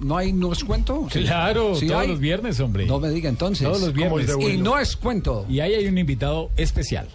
[0.00, 1.06] ¿No hay no es cuento?
[1.12, 1.22] Sí.
[1.24, 2.08] Claro, Sí todos hay.
[2.08, 2.86] los viernes, hombre.
[2.86, 3.66] No me diga entonces.
[3.66, 4.26] Todos los ¿Cómo es viernes.
[4.28, 4.70] de Y bueno?
[4.70, 5.46] no es cuento.
[5.48, 7.06] Y ahí hay un invitado especial.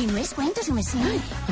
[0.00, 0.98] Y no es cuento, su merced.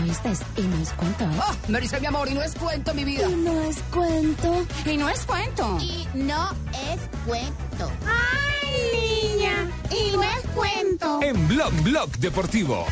[0.02, 0.30] ¿Oíste?
[0.56, 1.28] Y no es cuento, ¿eh?
[1.40, 3.28] Ah, dice mi amor, y no es cuento, mi vida.
[3.28, 4.66] Y no es cuento.
[4.90, 5.78] Y no es cuento.
[5.80, 7.90] Y no es cuento.
[8.06, 9.68] ¡Ay, niña!
[9.90, 11.20] Y no es cuento.
[11.22, 12.86] En Blog Blog Deportivo.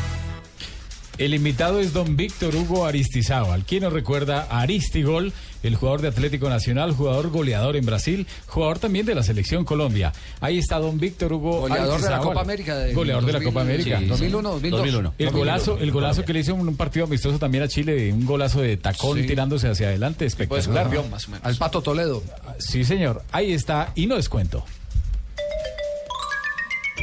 [1.19, 3.65] El invitado es don Víctor Hugo Aristizábal.
[3.65, 8.79] ¿Quién nos recuerda a Aristigol, el jugador de Atlético Nacional, jugador goleador en Brasil, jugador
[8.79, 10.13] también de la Selección Colombia?
[10.39, 12.19] Ahí está don Víctor Hugo Goleador de la.
[12.19, 12.77] Copa América.
[12.77, 13.99] de Goleador de la 2000, Copa América.
[13.99, 14.79] sí, 2001, 2002.
[14.79, 15.13] 2001.
[15.17, 18.25] El golazo, el golazo que le hizo en un partido amistoso también a Chile, un
[18.25, 19.27] golazo de tacón Sí.
[19.27, 20.83] tirándose hacia adelante, Pues, espectacular.
[20.83, 21.45] campeón, más o menos.
[21.45, 22.23] Al Pato Toledo.
[22.59, 23.23] Sí, señor.
[23.33, 24.63] Ahí está, y no es cuento.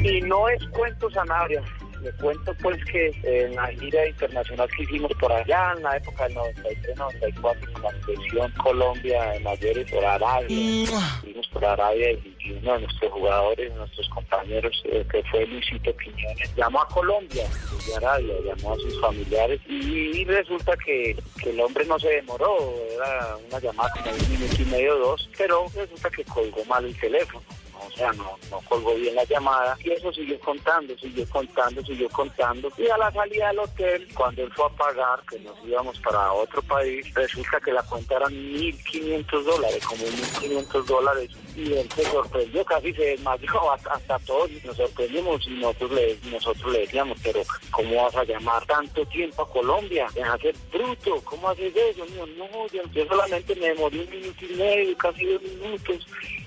[0.03, 1.63] Y no es cuento Sanabria.
[2.07, 6.29] Le cuento pues que en la gira internacional que hicimos por allá en la época
[6.29, 10.87] del 93-94 con la selección Colombia de mayores por Arabia,
[11.21, 16.55] fuimos por Arabia y, uno de nuestros jugadores, nuestros compañeros, eh, que fue Luisito Quiñones,
[16.55, 17.45] llamó a Colombia
[17.89, 22.57] de Arabia, llamó a sus familiares y, resulta que, que el hombre no se demoró,
[22.95, 26.85] era una llamada como de un minuto y medio, dos, pero resulta que colgó mal
[26.85, 27.43] el teléfono
[27.85, 32.09] o sea, no, no colgó bien la llamada y eso siguió contando, siguió contando, siguió
[32.11, 35.99] contando y a la salida del hotel, cuando él fue a pagar, que nos íbamos
[36.01, 41.89] para otro país, resulta que la cuenta eran 1.500 dólares, como 1.500 dólares y él
[41.95, 46.73] se sorprendió, casi se desmayó hasta, hasta todos y nos sorprendimos y nosotros le, nosotros
[46.73, 50.07] le decíamos, pero ¿cómo vas a llamar tanto tiempo a Colombia?
[50.15, 52.05] Deja de ser bruto, ¿cómo haces eso?
[52.07, 56.07] Mío, no, yo, yo solamente me demoré un minuto y medio, casi dos minutos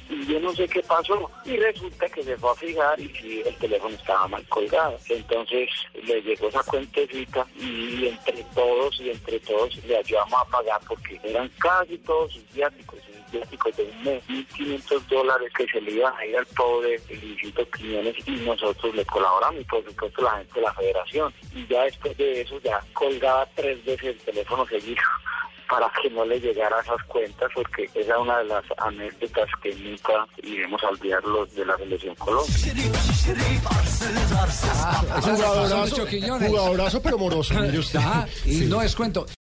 [0.09, 1.18] y yo no sé qué pasó.
[1.45, 4.97] Y resulta que se fue a fijar y el teléfono estaba mal colgado.
[5.09, 10.79] Entonces le llegó esa cuentecita y entre todos y entre todos le ayudamos a pagar
[10.87, 15.81] porque eran casi todos sus viáticos, sus viáticos de un mes, 1.500 dólares que se
[15.81, 20.21] le iban a ir al pobre Luisito Quiñones y nosotros le colaboramos y por supuesto
[20.21, 21.33] la gente de la federación.
[21.55, 25.01] Y ya después de eso ya colgaba tres veces el teléfono seguido
[25.69, 29.47] para que no le llegara a esas cuentas, porque esa es una de las anécdotas
[29.61, 32.55] que nunca iremos a olvidar los de la selección Colombia.
[34.81, 36.49] Ah, de Quiñones.
[36.49, 37.53] Jugadorazo, pero moroso.
[37.79, 37.99] usted.
[38.01, 39.25] Ah, y no es cuento.